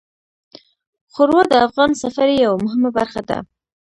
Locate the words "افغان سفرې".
1.65-2.35